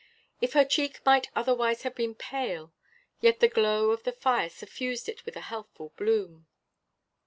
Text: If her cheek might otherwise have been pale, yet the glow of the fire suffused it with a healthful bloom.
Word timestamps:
If 0.41 0.53
her 0.53 0.65
cheek 0.65 1.05
might 1.05 1.29
otherwise 1.35 1.83
have 1.83 1.93
been 1.93 2.15
pale, 2.15 2.73
yet 3.19 3.39
the 3.39 3.47
glow 3.47 3.91
of 3.91 4.01
the 4.01 4.11
fire 4.11 4.49
suffused 4.49 5.07
it 5.07 5.23
with 5.27 5.35
a 5.35 5.41
healthful 5.41 5.89
bloom. 5.95 6.47